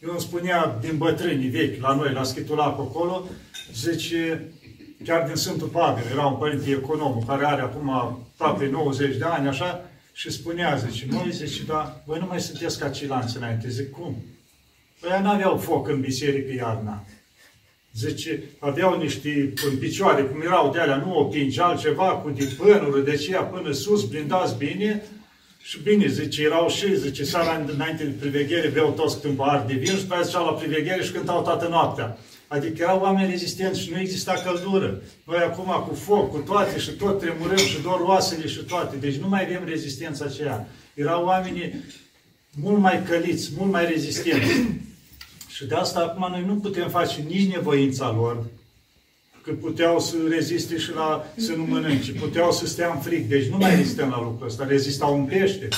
Eu 0.02 0.10
îmi 0.10 0.20
spunea 0.20 0.78
din 0.80 0.96
bătrânii 0.96 1.48
vechi, 1.48 1.80
la 1.80 1.94
noi, 1.94 2.12
la 2.12 2.22
Schitulac 2.22 2.78
acolo, 2.78 3.24
zice, 3.74 4.52
chiar 5.04 5.26
din 5.26 5.34
Sfântul 5.34 5.68
Pavel, 5.68 6.04
era 6.10 6.26
un 6.26 6.38
părinte 6.38 6.70
econom, 6.70 7.24
care 7.26 7.44
are 7.44 7.62
acum 7.62 7.90
aproape 7.90 8.66
90 8.66 9.16
de 9.16 9.24
ani, 9.24 9.48
așa, 9.48 9.90
și 10.12 10.30
spunea, 10.30 10.76
zice, 10.76 11.06
noi, 11.10 11.32
zice, 11.32 11.62
da, 11.62 12.02
voi 12.06 12.18
nu 12.18 12.26
mai 12.26 12.40
sunteți 12.40 12.78
ca 12.78 12.88
ceilalți 12.88 13.36
înainte. 13.36 13.68
Zic, 13.68 13.90
cum? 13.90 14.16
Păi 15.00 15.20
nu 15.22 15.28
aveau 15.30 15.56
foc 15.56 15.88
în 15.88 16.00
biserică 16.00 16.52
iarna. 16.52 17.04
Zice, 17.94 18.42
aveau 18.58 18.98
niște 18.98 19.52
în 19.70 19.78
picioare, 19.78 20.22
cum 20.22 20.42
erau 20.42 20.70
de 20.70 20.78
alea, 20.78 20.96
nu 20.96 21.18
opinci, 21.18 21.58
altceva, 21.58 22.04
cu 22.04 22.30
dipânuri, 22.30 23.04
de 23.04 23.10
aceea 23.10 23.42
până 23.42 23.72
sus, 23.72 24.04
blindați 24.04 24.56
bine. 24.56 25.02
Și 25.62 25.78
bine, 25.82 26.06
zice, 26.06 26.42
erau 26.42 26.68
și, 26.68 26.96
zice, 26.96 27.24
seara 27.24 27.64
înainte 27.74 28.04
de 28.04 28.10
priveghere, 28.10 28.68
beau 28.68 28.90
toți 28.90 29.14
câte 29.14 29.28
un 29.28 29.34
pahar 29.34 29.64
de 29.66 29.74
vin 29.74 29.96
și 29.96 30.02
după 30.02 30.14
aceea 30.14 30.42
la 30.42 30.52
priveghere 30.52 31.02
și 31.02 31.12
cântau 31.12 31.42
toată 31.42 31.68
noaptea. 31.68 32.18
Adică 32.52 32.82
erau 32.82 33.00
oameni 33.00 33.30
rezistenți 33.30 33.80
și 33.80 33.90
nu 33.90 34.00
exista 34.00 34.42
căldură. 34.44 35.02
Noi 35.24 35.38
acum 35.38 35.84
cu 35.88 35.94
foc, 35.94 36.30
cu 36.30 36.38
toate 36.38 36.78
și 36.78 36.90
tot 36.90 37.20
tremurăm 37.20 37.56
și 37.56 37.80
doar 37.82 38.00
oasele 38.00 38.46
și 38.46 38.58
toate. 38.58 38.96
Deci 38.96 39.14
nu 39.14 39.28
mai 39.28 39.42
avem 39.44 39.64
rezistența 39.64 40.24
aceea. 40.24 40.68
Erau 40.94 41.24
oameni 41.24 41.84
mult 42.50 42.78
mai 42.78 43.02
căliți, 43.08 43.50
mult 43.56 43.70
mai 43.70 43.86
rezistenți. 43.86 44.50
și 45.54 45.66
de 45.66 45.74
asta 45.74 46.00
acum 46.00 46.30
noi 46.30 46.44
nu 46.46 46.54
putem 46.54 46.88
face 46.88 47.24
nici 47.28 47.52
nevoința 47.52 48.12
lor, 48.12 48.44
că 49.42 49.52
puteau 49.52 50.00
să 50.00 50.16
reziste 50.28 50.78
și 50.78 50.92
la 50.94 51.32
să 51.36 51.52
nu 51.52 51.62
mănânce, 51.64 52.12
puteau 52.12 52.52
să 52.52 52.66
stea 52.66 52.92
în 52.94 53.00
fric. 53.00 53.28
Deci 53.28 53.46
nu 53.46 53.56
mai 53.56 53.74
rezistăm 53.74 54.08
la 54.08 54.22
lucrul 54.22 54.46
ăsta. 54.46 54.66
Rezistau 54.66 55.18
un 55.18 55.24
pește. 55.24 55.68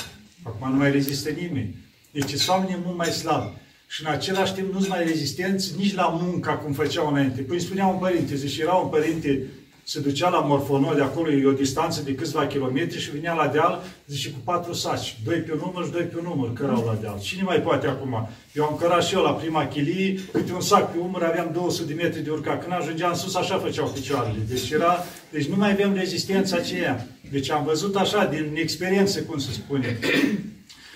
Acum 0.42 0.70
nu 0.70 0.76
mai 0.76 0.90
rezistă 0.90 1.30
nimeni. 1.30 1.74
Deci 2.10 2.28
sunt 2.28 2.48
oamenii 2.48 2.78
mult 2.84 2.96
mai 2.96 3.08
slabi 3.08 3.62
și 3.86 4.04
în 4.04 4.12
același 4.12 4.54
timp 4.54 4.72
nu-s 4.72 4.88
mai 4.88 5.04
rezistenți 5.04 5.74
nici 5.76 5.94
la 5.94 6.18
munca 6.22 6.52
cum 6.56 6.72
făceau 6.72 7.08
înainte. 7.08 7.42
Păi 7.42 7.60
spunea 7.60 7.86
un 7.86 7.98
părinte, 7.98 8.36
zice, 8.36 8.62
era 8.62 8.72
un 8.72 8.88
părinte 8.88 9.46
se 9.86 10.00
ducea 10.00 10.28
la 10.28 10.40
Morfonol, 10.40 10.94
de 10.94 11.02
acolo 11.02 11.30
e 11.30 11.46
o 11.46 11.52
distanță 11.52 12.02
de 12.02 12.14
câțiva 12.14 12.46
kilometri 12.46 13.00
și 13.00 13.10
vinea 13.10 13.34
la 13.34 13.46
deal, 13.46 13.82
zice, 14.06 14.30
cu 14.30 14.38
patru 14.44 14.72
saci, 14.72 15.16
doi 15.24 15.38
pe 15.38 15.52
un 15.52 15.58
număr 15.64 15.84
și 15.84 15.90
doi 15.90 16.02
pe 16.02 16.18
un 16.18 16.24
număr, 16.24 16.52
cărau 16.52 16.84
la 16.86 16.98
deal. 17.00 17.20
Cine 17.20 17.42
mai 17.42 17.60
poate 17.60 17.86
acum? 17.86 18.28
Eu 18.52 18.64
am 18.64 18.76
cărat 18.76 19.04
și 19.04 19.14
eu 19.14 19.22
la 19.22 19.30
prima 19.30 19.66
chilie, 19.66 20.20
câte 20.32 20.52
un 20.52 20.60
sac 20.60 20.92
pe 20.92 20.98
umăr, 20.98 21.22
aveam 21.22 21.50
200 21.52 21.92
de 21.92 22.02
metri 22.02 22.22
de 22.22 22.30
urcat. 22.30 22.60
Când 22.60 22.72
ajungeam 22.72 23.14
sus, 23.14 23.34
așa 23.34 23.58
făceau 23.58 23.88
picioarele. 23.88 24.38
Deci, 24.48 24.70
era, 24.70 25.04
deci 25.30 25.46
nu 25.46 25.56
mai 25.56 25.72
avem 25.72 25.94
rezistența 25.94 26.56
aceea. 26.56 27.06
Deci 27.30 27.50
am 27.50 27.64
văzut 27.64 27.96
așa, 27.96 28.24
din 28.24 28.54
experiență, 28.56 29.20
cum 29.22 29.38
se 29.38 29.52
spune. 29.52 29.98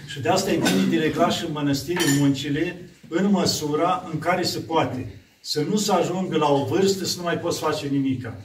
Și 0.09 0.21
de 0.21 0.29
asta 0.29 0.50
e 0.50 0.57
bine 0.57 0.87
de 0.91 0.97
regla 0.97 1.29
și 1.31 1.45
în 1.45 1.53
mănăstiri 1.53 2.05
muncile, 2.19 2.91
în 3.09 3.31
măsura 3.31 4.09
în 4.12 4.19
care 4.19 4.43
se 4.43 4.59
poate. 4.59 5.07
Să 5.41 5.65
nu 5.69 5.77
se 5.77 5.93
ajungă 5.93 6.37
la 6.37 6.53
o 6.53 6.65
vârstă 6.65 7.05
să 7.05 7.17
nu 7.17 7.23
mai 7.23 7.38
poți 7.38 7.61
face 7.61 7.87
nimica. 7.87 8.41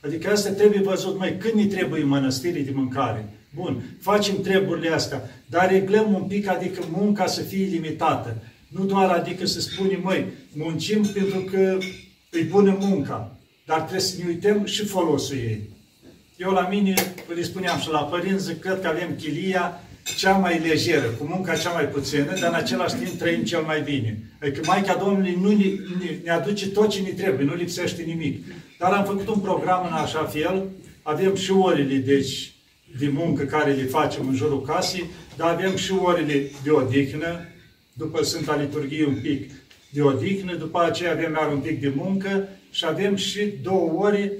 Adică 0.00 0.30
asta 0.30 0.50
trebuie 0.50 0.80
văzut, 0.80 1.18
mai 1.18 1.36
când 1.36 1.54
ne 1.54 1.66
trebuie 1.66 2.02
mănăstirii 2.02 2.64
de 2.64 2.70
mâncare? 2.74 3.32
Bun, 3.54 3.82
facem 4.00 4.40
treburile 4.40 4.88
astea, 4.88 5.30
dar 5.46 5.70
reglăm 5.70 6.14
un 6.14 6.22
pic, 6.22 6.48
adică 6.48 6.84
munca 6.90 7.26
să 7.26 7.40
fie 7.40 7.64
limitată. 7.64 8.42
Nu 8.68 8.84
doar 8.84 9.10
adică 9.10 9.46
să 9.46 9.60
spunem, 9.60 10.00
măi, 10.02 10.26
muncim 10.52 11.02
pentru 11.02 11.40
că 11.40 11.78
îi 12.30 12.42
bună 12.42 12.76
munca, 12.80 13.36
dar 13.66 13.78
trebuie 13.78 14.00
să 14.00 14.16
ne 14.18 14.24
uităm 14.28 14.64
și 14.64 14.84
folosul 14.84 15.36
ei. 15.36 15.70
Eu 16.36 16.50
la 16.50 16.68
mine, 16.68 16.94
le 17.34 17.42
spuneam 17.42 17.80
și 17.80 17.90
la 17.90 18.02
părinți, 18.02 18.54
cred 18.54 18.80
că 18.80 18.88
avem 18.88 19.16
chilia 19.16 19.80
cea 20.16 20.32
mai 20.36 20.58
lejeră, 20.58 21.06
cu 21.06 21.24
munca 21.24 21.56
cea 21.56 21.70
mai 21.70 21.88
puțină, 21.88 22.34
dar 22.40 22.48
în 22.48 22.54
același 22.54 22.94
timp 22.94 23.18
trăim 23.18 23.42
cel 23.42 23.60
mai 23.60 23.82
bine. 23.82 24.18
Adică 24.42 24.60
Maica 24.64 24.94
Domnului 24.94 25.38
nu 25.40 25.48
ne, 25.48 25.64
ne, 26.04 26.18
ne 26.24 26.30
aduce 26.30 26.68
tot 26.68 26.90
ce 26.90 27.00
ne 27.00 27.08
trebuie, 27.08 27.46
nu 27.46 27.54
lipsește 27.54 28.02
nimic. 28.02 28.44
Dar 28.78 28.92
am 28.92 29.04
făcut 29.04 29.28
un 29.28 29.40
program 29.40 29.86
în 29.86 29.92
așa 29.92 30.24
fel, 30.24 30.68
avem 31.02 31.34
și 31.34 31.50
orele, 31.50 31.96
deci, 31.96 32.52
de 32.98 33.08
muncă 33.08 33.44
care 33.44 33.72
le 33.72 33.82
facem 33.82 34.28
în 34.28 34.34
jurul 34.34 34.62
casei, 34.62 35.10
dar 35.36 35.48
avem 35.48 35.76
și 35.76 35.92
orele 35.92 36.50
de 36.62 36.70
odihnă, 36.70 37.48
după 37.92 38.22
Sfânta 38.22 38.56
Liturghie 38.56 39.06
un 39.06 39.18
pic 39.22 39.50
de 39.90 40.02
odihnă, 40.02 40.54
după 40.54 40.82
aceea 40.82 41.10
avem 41.10 41.36
iar 41.40 41.52
un 41.52 41.58
pic 41.58 41.80
de 41.80 41.92
muncă 41.96 42.48
și 42.70 42.84
avem 42.86 43.16
și 43.16 43.52
două 43.62 43.92
ore 43.92 44.32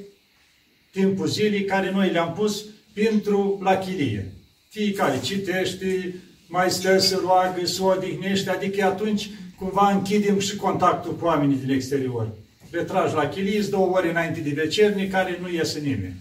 timpul 0.90 1.26
zilei 1.26 1.64
care 1.64 1.90
noi 1.90 2.10
le-am 2.10 2.32
pus 2.32 2.64
pentru 2.92 3.60
la 3.62 3.76
chilie. 3.76 4.32
Fiecare 4.76 5.20
citește, 5.20 6.14
mai 6.46 6.70
stă 6.70 6.98
să 6.98 7.20
roagă, 7.22 7.66
să 7.66 7.82
odihnește, 7.82 8.50
adică 8.50 8.84
atunci 8.84 9.30
cumva 9.58 9.90
închidem 9.90 10.38
și 10.38 10.56
contactul 10.56 11.16
cu 11.16 11.24
oamenii 11.24 11.56
din 11.64 11.74
exterior. 11.74 12.28
Retragi 12.70 13.14
la 13.14 13.28
chilie, 13.28 13.60
două 13.60 13.96
ore 13.96 14.10
înainte 14.10 14.40
de 14.40 14.50
vecernie, 14.54 15.08
care 15.08 15.38
nu 15.42 15.48
iese 15.50 15.78
nimeni. 15.78 16.14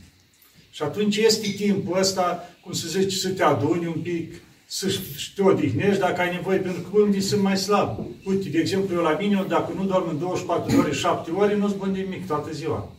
Și 0.71 0.83
atunci 0.83 1.17
este 1.17 1.47
timpul 1.47 2.00
ăsta, 2.00 2.50
cum 2.62 2.71
să 2.74 2.88
zice, 2.88 3.15
să 3.15 3.29
te 3.29 3.43
aduni 3.43 3.85
un 3.85 4.01
pic, 4.01 4.33
să 4.65 5.00
te 5.35 5.41
odihnești 5.41 6.00
dacă 6.00 6.21
ai 6.21 6.35
nevoie, 6.35 6.57
pentru 6.57 6.81
că 6.81 7.01
unii 7.01 7.21
sunt 7.21 7.41
mai 7.41 7.57
slab. 7.57 8.00
Uite, 8.24 8.50
de 8.50 8.59
exemplu, 8.59 8.95
eu 8.95 9.01
la 9.01 9.17
mine, 9.19 9.45
dacă 9.47 9.74
nu 9.75 9.85
dorm 9.85 10.09
în 10.09 10.19
24 10.19 10.71
de 10.71 10.77
ore, 10.77 10.91
7 10.91 11.31
ore, 11.31 11.55
nu-ți 11.55 11.75
bun 11.75 11.91
nimic 11.91 12.27
toată 12.27 12.51
ziua. 12.51 12.94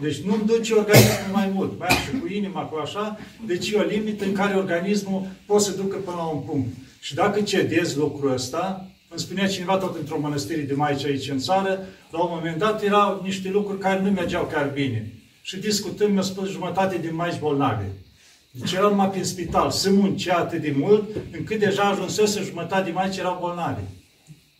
Deci 0.00 0.20
nu-mi 0.20 0.46
duce 0.46 0.74
organismul 0.74 1.32
mai 1.32 1.50
mult. 1.54 1.78
Mai 1.78 1.88
am 1.88 1.96
și 1.96 2.20
cu 2.20 2.26
inima, 2.32 2.60
cu 2.60 2.78
așa. 2.82 3.18
Deci 3.46 3.70
e 3.70 3.76
o 3.76 3.82
limită 3.82 4.24
în 4.24 4.32
care 4.32 4.54
organismul 4.54 5.26
poate 5.46 5.64
să 5.64 5.70
ducă 5.70 5.96
până 5.96 6.16
la 6.16 6.22
un 6.22 6.40
punct. 6.40 6.68
Și 7.00 7.14
dacă 7.14 7.40
cedezi 7.40 7.96
lucrul 7.96 8.32
ăsta, 8.32 8.86
îmi 9.08 9.20
spunea 9.20 9.48
cineva 9.48 9.76
tot 9.76 9.96
într-o 9.96 10.20
mănăstire 10.20 10.60
de 10.60 10.74
maici 10.74 11.04
aici 11.04 11.30
în 11.30 11.38
țară, 11.38 11.86
la 12.10 12.18
un 12.22 12.30
moment 12.34 12.58
dat 12.58 12.82
erau 12.82 13.20
niște 13.24 13.50
lucruri 13.50 13.78
care 13.78 14.00
nu 14.00 14.10
mergeau 14.10 14.48
chiar 14.52 14.70
bine. 14.74 15.12
Și 15.42 15.56
discutând, 15.56 16.12
mi-a 16.12 16.22
spus 16.22 16.50
jumătate 16.50 16.98
din 16.98 17.14
maici 17.14 17.38
bolnavi. 17.38 17.84
Deci 18.50 18.72
erau 18.72 18.90
numai 18.90 19.10
prin 19.10 19.24
spital. 19.24 19.70
Se 19.70 19.90
muncea 19.90 20.36
atât 20.36 20.60
de 20.60 20.74
mult, 20.78 21.08
încât 21.32 21.58
deja 21.58 21.82
ajunsese 21.82 22.42
jumătate 22.42 22.84
din 22.84 22.92
maici 22.94 23.16
erau 23.16 23.38
bolnavi. 23.40 23.82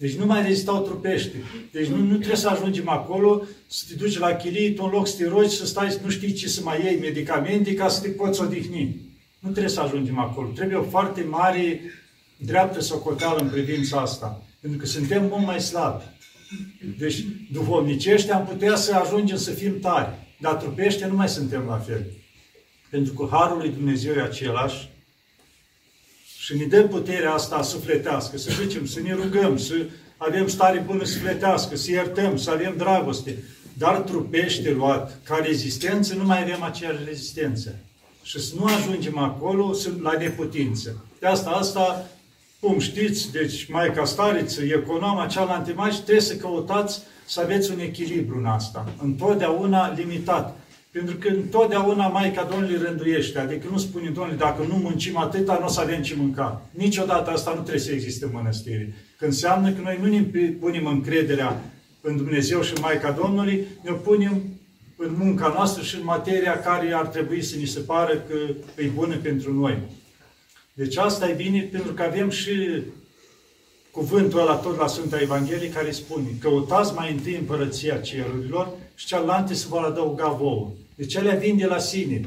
Deci 0.00 0.14
nu 0.14 0.26
mai 0.26 0.42
rezistau 0.42 0.82
trupește. 0.82 1.36
Deci 1.72 1.86
nu, 1.86 1.96
nu 1.96 2.14
trebuie 2.14 2.36
să 2.36 2.48
ajungem 2.48 2.88
acolo, 2.88 3.42
să 3.66 3.84
te 3.88 3.94
duci 3.94 4.18
la 4.18 4.34
chilie, 4.34 4.72
tu 4.72 4.84
în 4.84 4.90
loc 4.90 5.06
să 5.06 5.16
te 5.16 5.28
rogi, 5.28 5.56
să 5.56 5.66
stai, 5.66 5.98
nu 6.04 6.10
știi 6.10 6.32
ce 6.32 6.48
să 6.48 6.60
mai 6.62 6.84
iei 6.84 6.98
medicamente 6.98 7.74
ca 7.74 7.88
să 7.88 8.00
te 8.00 8.08
poți 8.08 8.40
odihni. 8.40 9.00
Nu 9.38 9.50
trebuie 9.50 9.72
să 9.72 9.80
ajungem 9.80 10.18
acolo. 10.18 10.48
Trebuie 10.48 10.76
o 10.76 10.82
foarte 10.82 11.22
mare 11.22 11.80
dreaptă 12.36 12.80
socoteală 12.80 13.40
în 13.40 13.48
privința 13.48 14.00
asta. 14.00 14.42
Pentru 14.60 14.78
că 14.78 14.86
suntem 14.86 15.26
mult 15.30 15.46
mai 15.46 15.60
slabi. 15.60 16.04
Deci, 16.98 17.24
duhovnicește 17.52 18.32
am 18.32 18.46
putea 18.46 18.76
să 18.76 18.94
ajungem 18.94 19.36
să 19.36 19.50
fim 19.50 19.78
tari. 19.80 20.14
Dar 20.38 20.54
trupește 20.54 21.06
nu 21.06 21.14
mai 21.14 21.28
suntem 21.28 21.64
la 21.68 21.76
fel. 21.76 22.06
Pentru 22.90 23.12
că 23.12 23.28
Harul 23.30 23.58
lui 23.58 23.70
Dumnezeu 23.70 24.14
e 24.14 24.22
același 24.22 24.88
și 26.50 26.56
ne 26.56 26.64
dă 26.64 26.82
puterea 26.82 27.32
asta 27.32 27.62
sufletească, 27.62 28.38
să 28.38 28.50
zicem, 28.62 28.86
să 28.86 29.00
ne 29.00 29.14
rugăm, 29.14 29.58
să 29.58 29.74
avem 30.16 30.48
stare 30.48 30.84
bună 30.86 31.04
sufletească, 31.04 31.76
să 31.76 31.90
iertăm, 31.90 32.36
să 32.36 32.50
avem 32.50 32.74
dragoste. 32.76 33.42
Dar 33.72 33.96
trupește 33.96 34.70
luat 34.70 35.18
ca 35.22 35.40
rezistență, 35.44 36.14
nu 36.14 36.24
mai 36.24 36.42
avem 36.42 36.62
aceeași 36.62 37.04
rezistență. 37.04 37.74
Și 38.22 38.40
să 38.40 38.54
nu 38.58 38.64
ajungem 38.64 39.18
acolo 39.18 39.74
la 40.02 40.12
neputință. 40.18 41.04
De 41.18 41.26
asta, 41.26 41.50
asta, 41.50 42.10
cum 42.60 42.78
știți, 42.78 43.32
deci 43.32 43.66
Maica 43.70 44.04
Stariță, 44.04 44.62
economa, 44.62 45.26
cealaltă 45.26 45.72
mai 45.76 45.90
trebuie 45.90 46.20
să 46.20 46.36
căutați 46.36 47.02
să 47.26 47.40
aveți 47.40 47.70
un 47.70 47.78
echilibru 47.78 48.38
în 48.38 48.46
asta. 48.46 48.92
Întotdeauna 49.02 49.92
limitat. 49.92 50.58
Pentru 50.90 51.16
că 51.16 51.28
întotdeauna 51.28 52.06
Maica 52.06 52.44
Domnului 52.44 52.76
rânduiește. 52.76 53.38
Adică 53.38 53.68
nu 53.70 53.78
spune, 53.78 54.10
Domnule, 54.10 54.36
dacă 54.36 54.62
nu 54.68 54.74
muncim 54.74 55.16
atâta, 55.16 55.56
nu 55.60 55.66
o 55.66 55.68
să 55.68 55.80
avem 55.80 56.02
ce 56.02 56.14
mânca. 56.18 56.62
Niciodată 56.70 57.30
asta 57.30 57.50
nu 57.50 57.60
trebuie 57.60 57.82
să 57.82 57.92
existe 57.92 58.24
în 58.24 58.30
mănăstire. 58.34 58.94
Când 59.18 59.30
înseamnă 59.30 59.72
că 59.72 59.80
noi 59.82 59.98
nu 60.02 60.08
ne 60.08 60.22
punem 60.60 60.86
încrederea 60.86 61.60
în 62.00 62.16
Dumnezeu 62.16 62.62
și 62.62 62.72
în 62.74 62.80
Maica 62.80 63.10
Domnului, 63.10 63.66
ne 63.82 63.92
punem 63.92 64.42
în 64.96 65.14
munca 65.18 65.52
noastră 65.56 65.82
și 65.82 65.94
în 65.94 66.04
materia 66.04 66.60
care 66.60 66.92
ar 66.92 67.06
trebui 67.06 67.42
să 67.42 67.56
ni 67.56 67.66
se 67.66 67.80
pară 67.80 68.12
că 68.28 68.36
e 68.82 68.86
bună 68.86 69.16
pentru 69.16 69.52
noi. 69.52 69.78
Deci 70.72 70.96
asta 70.96 71.28
e 71.28 71.32
bine 71.32 71.60
pentru 71.60 71.92
că 71.92 72.02
avem 72.02 72.30
și 72.30 72.82
cuvântul 73.90 74.40
ăla 74.40 74.54
tot 74.54 74.78
la 74.78 74.86
Sfânta 74.86 75.20
Evanghelie 75.20 75.70
care 75.70 75.90
spune 75.90 76.26
căutați 76.40 76.94
mai 76.94 77.12
întâi 77.12 77.36
împărăția 77.36 77.96
cerurilor 77.96 78.68
și 79.00 79.06
cealaltă 79.06 79.54
se 79.54 79.66
vor 79.68 79.82
adăuga 79.82 80.28
vouă. 80.28 80.68
Deci 80.94 81.14
ele 81.14 81.38
vin 81.42 81.56
de 81.56 81.66
la 81.66 81.78
sine. 81.78 82.20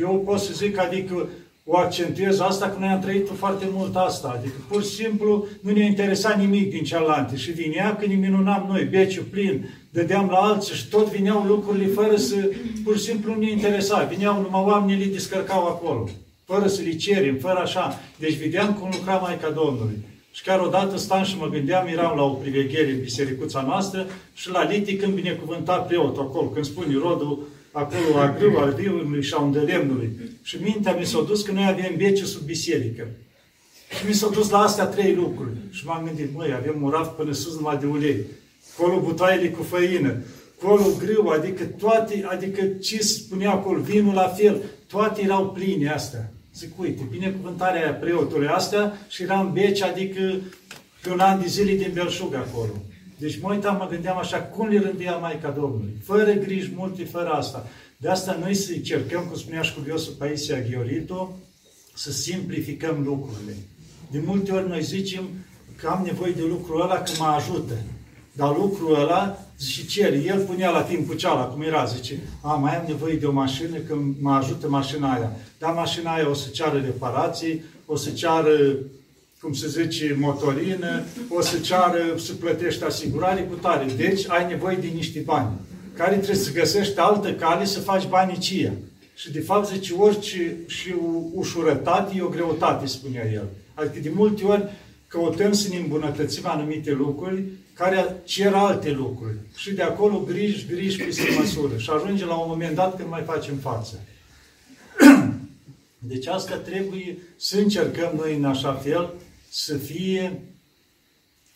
Eu 0.00 0.22
pot 0.24 0.38
să 0.38 0.52
zic, 0.52 0.78
adică 0.78 1.28
o 1.64 1.76
accentuez 1.76 2.40
asta, 2.40 2.68
că 2.68 2.76
noi 2.78 2.88
am 2.88 3.00
trăit 3.00 3.28
foarte 3.38 3.66
mult 3.70 3.96
asta. 3.96 4.36
Adică 4.38 4.54
pur 4.68 4.82
și 4.82 4.88
simplu 4.88 5.46
nu 5.60 5.72
ne 5.72 5.84
interesa 5.84 6.34
nimic 6.38 6.70
din 6.70 6.84
cealaltă. 6.84 7.36
Și 7.36 7.50
vinea 7.50 7.96
când 7.96 8.12
ne 8.12 8.18
minunam 8.18 8.66
noi, 8.68 8.84
beciul 8.84 9.24
plin, 9.30 9.68
dădeam 9.90 10.28
la 10.30 10.36
alții 10.36 10.74
și 10.74 10.88
tot 10.88 11.06
vineau 11.10 11.42
lucrurile 11.42 11.86
fără 11.86 12.16
să, 12.16 12.50
pur 12.84 12.96
și 12.96 13.04
simplu 13.04 13.32
nu 13.32 13.40
ne 13.40 13.50
interesa. 13.50 14.08
Vineau 14.10 14.40
numai 14.40 14.62
oamenii, 14.62 15.04
le 15.04 15.12
descărcau 15.12 15.66
acolo. 15.66 16.08
Fără 16.44 16.66
să 16.66 16.82
le 16.82 16.96
cerem, 16.96 17.36
fără 17.36 17.58
așa. 17.58 18.00
Deci 18.18 18.38
vedeam 18.38 18.74
cum 18.74 18.90
lucra 18.92 19.16
Maica 19.16 19.50
Domnului. 19.50 19.98
Și 20.38 20.44
chiar 20.44 20.60
odată 20.60 20.96
stam 20.96 21.24
și 21.24 21.36
mă 21.38 21.48
gândeam, 21.48 21.86
eram 21.86 22.16
la 22.16 22.22
o 22.22 22.28
priveghere 22.28 22.90
în 22.90 23.00
bisericuța 23.00 23.62
noastră 23.62 24.06
și 24.34 24.50
la 24.50 24.68
Liti 24.68 24.96
când 24.96 25.14
binecuvânta 25.14 25.76
preotul 25.76 26.22
acolo, 26.22 26.46
când 26.46 26.64
spune 26.64 26.94
rodul 26.94 27.48
acolo 27.72 28.18
a 28.18 28.34
grâu, 28.38 28.56
al 28.56 28.72
viului 28.72 29.22
și 29.22 29.34
a 29.34 29.40
undelemnului. 29.40 30.10
Și 30.42 30.56
mintea 30.62 30.94
mi 30.94 31.04
s-a 31.04 31.22
dus 31.26 31.42
că 31.42 31.52
noi 31.52 31.66
avem 31.68 31.96
bece 31.96 32.24
sub 32.24 32.42
biserică. 32.42 33.06
Și 33.98 34.06
mi 34.06 34.12
s-a 34.12 34.28
dus 34.28 34.50
la 34.50 34.58
astea 34.58 34.84
trei 34.84 35.14
lucruri. 35.14 35.50
Și 35.70 35.86
m-am 35.86 36.04
gândit, 36.04 36.34
măi, 36.34 36.52
avem 36.52 36.74
murat 36.78 37.16
până 37.16 37.32
sus 37.32 37.54
numai 37.54 37.78
de 37.78 37.86
ulei. 37.86 38.24
Acolo 38.76 39.00
butoaiele 39.00 39.48
cu 39.48 39.62
făină. 39.62 40.16
Acolo 40.60 40.84
grâu, 40.98 41.28
adică 41.28 41.64
toate, 41.64 42.26
adică 42.28 42.66
ce 42.66 43.02
spunea 43.02 43.50
acolo, 43.50 43.80
vinul 43.80 44.14
la 44.14 44.28
fel, 44.28 44.62
toate 44.86 45.22
erau 45.22 45.50
pline 45.50 45.90
astea. 45.90 46.32
Zic, 46.58 46.78
uite, 46.78 47.06
binecuvântarea 47.10 47.94
preotului 47.94 48.46
astea 48.46 48.98
și 49.08 49.22
eram 49.22 49.52
beci, 49.52 49.82
adică 49.82 50.34
pe 51.02 51.10
un 51.10 51.18
an 51.18 51.40
de 51.40 51.46
zile 51.46 51.74
din 51.74 51.90
Belșug 51.92 52.34
acolo. 52.34 52.72
Deci 53.18 53.40
mă 53.40 53.52
uitam, 53.52 53.76
mă 53.76 53.86
gândeam 53.90 54.18
așa, 54.18 54.42
cum 54.42 54.68
le 54.68 54.78
rândia 54.78 55.16
Maica 55.16 55.50
Domnului? 55.50 55.96
Fără 56.04 56.32
griji 56.32 56.72
multe, 56.74 57.04
fără 57.04 57.28
asta. 57.28 57.66
De 57.96 58.08
asta 58.08 58.38
noi 58.40 58.54
să 58.54 58.72
încercăm, 58.72 59.22
cum 59.22 59.36
spunea 59.36 59.62
și 59.62 59.74
cuviosul 59.74 60.12
Paisia 60.18 60.60
Ghiorito, 60.60 61.38
să 61.94 62.12
simplificăm 62.12 63.02
lucrurile. 63.04 63.56
De 64.10 64.22
multe 64.24 64.52
ori 64.52 64.68
noi 64.68 64.82
zicem 64.82 65.28
că 65.76 65.88
am 65.88 66.04
nevoie 66.04 66.32
de 66.32 66.42
lucrul 66.42 66.80
ăla 66.80 67.02
că 67.02 67.10
mă 67.18 67.26
ajută. 67.26 67.74
Dar 68.38 68.56
lucrul 68.56 69.00
ăla, 69.00 69.38
și 69.60 69.86
cer, 69.86 70.12
el 70.12 70.40
punea 70.40 70.70
la 70.70 70.82
timpul 70.82 71.16
ceala, 71.16 71.44
cum 71.44 71.62
era, 71.62 71.84
zice, 71.84 72.18
a, 72.42 72.52
mai 72.52 72.76
am 72.76 72.84
nevoie 72.86 73.14
de 73.14 73.26
o 73.26 73.32
mașină 73.32 73.76
că 73.76 73.96
mă 74.20 74.32
ajută 74.32 74.68
mașina 74.68 75.12
aia. 75.12 75.32
Dar 75.58 75.72
mașina 75.72 76.14
aia 76.14 76.30
o 76.30 76.34
să 76.34 76.48
ceară 76.48 76.78
reparații, 76.78 77.62
o 77.86 77.96
să 77.96 78.10
ceară 78.10 78.56
cum 79.40 79.52
se 79.52 79.68
zice, 79.68 80.16
motorină, 80.20 81.02
o 81.28 81.40
să 81.40 81.58
ceară 81.58 81.98
să 82.16 82.32
plătești 82.32 82.84
asigurare 82.84 83.40
cu 83.40 83.54
tare. 83.54 83.86
Deci 83.96 84.28
ai 84.28 84.46
nevoie 84.46 84.76
de 84.76 84.86
niște 84.86 85.22
bani 85.24 85.50
care 85.96 86.14
trebuie 86.14 86.36
să 86.36 86.52
găsești 86.52 86.98
altă 86.98 87.32
cale 87.32 87.64
să 87.64 87.80
faci 87.80 88.08
baniciia. 88.08 88.72
Și 89.14 89.32
de 89.32 89.40
fapt 89.40 89.68
zice, 89.68 89.92
orice 89.92 90.56
și 90.66 90.94
ușurătate 91.34 92.14
e 92.16 92.22
o 92.22 92.28
greutate, 92.28 92.86
spunea 92.86 93.30
el. 93.32 93.48
Adică 93.74 93.98
de 94.02 94.12
multe 94.14 94.44
ori 94.44 94.68
căutăm 95.06 95.52
să 95.52 95.68
ne 95.68 95.76
îmbunătățim 95.76 96.46
anumite 96.46 96.92
lucruri 96.92 97.44
care 97.78 98.16
cer 98.24 98.54
alte 98.54 98.90
lucruri. 98.90 99.36
Și 99.56 99.72
de 99.72 99.82
acolo 99.82 100.18
griji, 100.18 100.66
griji 100.66 101.04
peste 101.04 101.34
măsură. 101.38 101.76
Și 101.76 101.90
ajunge 101.90 102.24
la 102.24 102.34
un 102.34 102.48
moment 102.48 102.74
dat 102.74 102.96
când 102.96 103.08
mai 103.08 103.22
facem 103.22 103.56
față. 103.56 104.00
Deci 105.98 106.26
asta 106.26 106.56
trebuie 106.56 107.18
să 107.36 107.58
încercăm 107.58 108.12
noi 108.16 108.36
în 108.36 108.44
așa 108.44 108.72
fel 108.72 109.14
să 109.50 109.76
fie 109.76 110.42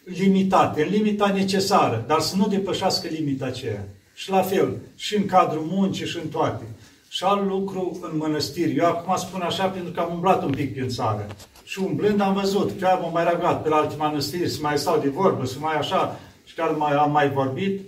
limitate, 0.04 0.82
în 0.82 0.88
limita 0.90 1.32
necesară, 1.32 2.04
dar 2.06 2.20
să 2.20 2.36
nu 2.36 2.48
depășească 2.48 3.08
limita 3.08 3.44
aceea. 3.46 3.88
Și 4.14 4.30
la 4.30 4.42
fel, 4.42 4.76
și 4.96 5.16
în 5.16 5.26
cadrul 5.26 5.62
muncii 5.62 6.06
și 6.06 6.18
în 6.22 6.28
toate. 6.28 6.64
Și 7.14 7.24
alt 7.24 7.48
lucru 7.48 7.98
în 8.02 8.16
mănăstiri. 8.16 8.76
Eu 8.76 8.86
acum 8.86 9.16
spun 9.16 9.40
așa 9.40 9.66
pentru 9.66 9.92
că 9.92 10.00
am 10.00 10.12
umblat 10.12 10.42
un 10.44 10.50
pic 10.50 10.72
prin 10.72 10.88
țară. 10.88 11.26
Și 11.64 11.78
umblând 11.78 12.20
am 12.20 12.34
văzut, 12.34 12.80
chiar 12.80 12.98
m-am 12.98 13.12
mai 13.12 13.24
răgat 13.24 13.62
pe 13.62 13.68
la 13.68 13.76
alte 13.76 13.94
mănăstiri, 13.98 14.48
să 14.48 14.58
mai 14.62 14.78
stau 14.78 14.98
de 14.98 15.08
vorbă, 15.08 15.44
să 15.44 15.56
mai 15.60 15.74
așa, 15.74 16.20
și 16.44 16.54
chiar 16.54 16.70
mai, 16.70 16.92
am 16.92 17.12
mai 17.12 17.30
vorbit. 17.30 17.80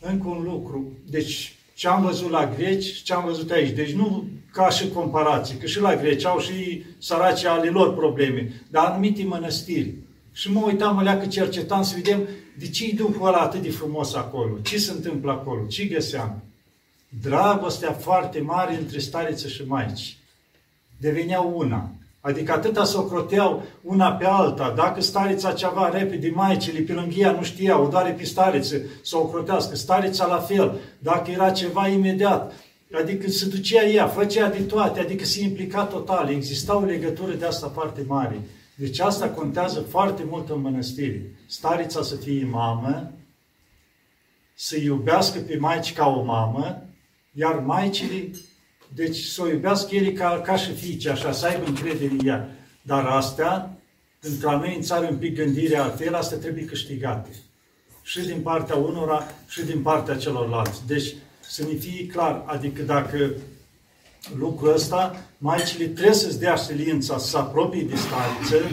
Încă 0.00 0.28
un 0.28 0.42
lucru. 0.42 0.92
Deci, 1.10 1.54
ce 1.74 1.88
am 1.88 2.02
văzut 2.02 2.30
la 2.30 2.52
greci 2.56 2.84
și 2.84 3.02
ce 3.02 3.12
am 3.12 3.24
văzut 3.24 3.50
aici. 3.50 3.74
Deci 3.74 3.92
nu 3.92 4.24
ca 4.52 4.68
și 4.68 4.88
comparație, 4.88 5.56
că 5.56 5.66
și 5.66 5.80
la 5.80 5.96
greci 5.96 6.24
au 6.24 6.38
și 6.38 6.84
săracii 6.98 7.46
ale 7.46 7.68
lor 7.68 7.94
probleme, 7.94 8.62
dar 8.70 8.84
anumite 8.84 9.24
mănăstiri. 9.24 9.94
Și 10.32 10.52
mă 10.52 10.60
uitam, 10.64 10.94
mă 10.94 11.02
leacă 11.02 11.26
cercetam 11.26 11.82
să 11.82 11.94
vedem 11.94 12.28
de 12.58 12.68
ce 12.68 12.84
e 12.84 12.92
Duhul 12.96 13.26
ăla 13.26 13.38
atât 13.38 13.62
de 13.62 13.70
frumos 13.70 14.14
acolo, 14.14 14.58
ce 14.62 14.78
se 14.78 14.92
întâmplă 14.92 15.30
acolo, 15.30 15.66
ce 15.66 15.84
găseam. 15.84 16.42
Dragostea 17.22 17.92
foarte 17.92 18.40
mare 18.40 18.76
între 18.76 18.98
stariță 18.98 19.48
și 19.48 19.64
maici. 19.66 20.16
Deveneau 21.00 21.52
una. 21.56 21.90
Adică 22.20 22.52
atâta 22.52 22.84
să 22.84 22.98
o 22.98 23.02
croteau 23.02 23.62
una 23.82 24.12
pe 24.12 24.24
alta. 24.24 24.72
Dacă 24.76 25.00
starița 25.00 25.52
ceva 25.52 25.88
repede, 25.88 26.30
maicile 26.34 26.80
pe 26.80 26.92
lângă 26.92 27.14
ea 27.16 27.30
nu 27.30 27.42
știau, 27.42 27.88
doar 27.88 28.14
pe 28.14 28.24
stariță 28.24 28.76
să 29.02 29.16
o 29.16 29.26
crotească. 29.26 29.74
Starița 29.74 30.26
la 30.26 30.38
fel. 30.38 30.78
Dacă 30.98 31.30
era 31.30 31.50
ceva 31.50 31.88
imediat, 31.88 32.52
adică 32.92 33.30
se 33.30 33.46
ducea 33.46 33.84
ea, 33.84 34.06
făcea 34.06 34.48
de 34.48 34.62
toate, 34.62 35.00
adică 35.00 35.24
se 35.24 35.42
implica 35.42 35.84
total. 35.84 36.30
Exista 36.30 36.76
o 36.76 36.84
legătură 36.84 37.32
de 37.32 37.44
asta 37.44 37.68
foarte 37.68 38.04
mare. 38.06 38.40
Deci 38.74 38.98
asta 38.98 39.28
contează 39.28 39.80
foarte 39.80 40.22
mult 40.28 40.50
în 40.50 40.60
mănăstiri. 40.60 41.22
Starița 41.46 42.02
să 42.02 42.16
fie 42.16 42.48
mamă, 42.50 43.12
să 44.54 44.76
iubească 44.78 45.38
pe 45.38 45.56
maici 45.56 45.92
ca 45.92 46.06
o 46.06 46.22
mamă, 46.22 46.82
iar 47.34 47.54
maicile, 47.54 48.30
deci 48.94 49.16
să 49.16 49.42
o 49.42 49.48
iubească 49.48 49.94
ele 49.94 50.12
ca, 50.12 50.40
ca 50.44 50.56
și 50.56 50.72
fiice, 50.72 51.10
așa, 51.10 51.32
să 51.32 51.46
aibă 51.46 51.64
încredere 51.66 52.10
în 52.10 52.26
ea. 52.26 52.48
Dar 52.82 53.04
astea, 53.04 53.78
pentru 54.20 54.46
la 54.46 54.58
noi 54.58 54.74
în 54.76 54.82
țară 54.82 55.06
un 55.10 55.16
pic 55.16 55.34
gândirea 55.34 55.82
altfel, 55.82 56.14
astea 56.14 56.38
trebuie 56.38 56.64
câștigate. 56.64 57.30
Și 58.02 58.20
din 58.20 58.40
partea 58.40 58.76
unora, 58.76 59.26
și 59.48 59.62
din 59.62 59.82
partea 59.82 60.16
celorlalți. 60.16 60.86
Deci, 60.86 61.14
să 61.40 61.62
ne 61.62 61.74
fie 61.74 62.06
clar, 62.06 62.42
adică 62.46 62.82
dacă 62.82 63.30
lucrul 64.38 64.72
ăsta, 64.72 65.24
maicile 65.38 65.86
trebuie 65.86 66.14
să-ți 66.14 66.38
dea 66.38 66.56
silința 66.56 67.18
să 67.18 67.26
se 67.28 67.36
apropie 67.36 67.82
de 67.82 67.94
stariță, 67.96 68.70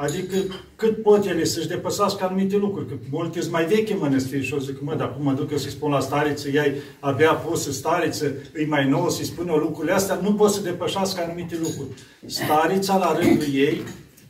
adică 0.00 0.36
cât 0.76 1.02
pot 1.02 1.26
ele 1.26 1.44
să-și 1.44 1.68
depăsească 1.68 2.24
anumite 2.24 2.56
lucruri, 2.56 2.88
că 2.88 2.94
multe 3.10 3.40
sunt 3.40 3.52
mai 3.52 3.64
vechi 3.64 3.98
mănăstiri 3.98 4.44
și 4.44 4.54
o 4.54 4.58
zic, 4.58 4.80
mă, 4.80 4.94
dar 4.94 5.14
cum 5.14 5.24
mă 5.24 5.32
duc 5.32 5.50
eu 5.50 5.56
să-i 5.56 5.70
spun 5.70 5.90
la 5.90 6.00
stariță, 6.00 6.48
ea 6.48 6.74
abia 7.00 7.32
pus 7.32 7.66
în 7.66 7.72
stariță, 7.72 8.26
e 8.56 8.66
mai 8.66 8.88
nou 8.88 9.10
să-i 9.10 9.24
spun 9.24 9.46
lucrurile 9.46 9.92
astea, 9.92 10.14
nu 10.22 10.34
pot 10.34 10.50
să 10.50 10.60
depășească 10.60 11.22
anumite 11.22 11.56
lucruri. 11.56 11.88
Starița, 12.26 12.96
la 12.96 13.18
rândul 13.18 13.54
ei, 13.54 13.82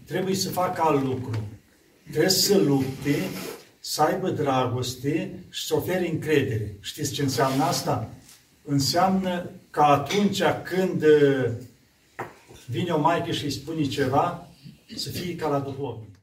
trebuie 0.07 0.35
să 0.35 0.51
facă 0.51 0.83
alt 0.85 1.05
lucru. 1.05 1.49
Trebuie 2.11 2.31
să 2.31 2.59
lupte, 2.59 3.17
să 3.81 4.03
aibă 4.03 4.31
dragoste 4.31 5.45
și 5.51 5.67
să 5.67 5.75
ofere 5.77 6.11
încredere. 6.11 6.77
Știți 6.81 7.13
ce 7.13 7.23
înseamnă 7.23 7.65
asta? 7.65 8.11
Înseamnă 8.65 9.51
că 9.71 9.81
atunci 9.81 10.43
când 10.63 11.03
uh, 11.03 11.51
vine 12.67 12.91
o 12.91 13.01
maică 13.01 13.31
și 13.31 13.45
îi 13.45 13.51
spune 13.51 13.83
ceva, 13.83 14.50
să 14.97 15.11
fie 15.11 15.37
ca 15.37 15.49
la 15.49 15.61
duhovnic. 15.61 16.20